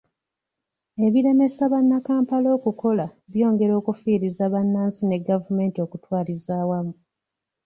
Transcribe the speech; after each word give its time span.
Ebiremesa 1.05 1.63
bannakampala 1.73 2.47
okukola 2.57 3.05
byongera 3.33 3.73
okufiiriza 3.81 4.43
bannansi 4.53 5.01
ne 5.05 5.17
gavumenti 5.27 5.77
okutwaliza 5.85 6.51
awamu. 6.61 6.93